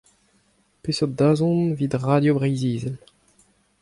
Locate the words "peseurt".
0.81-1.11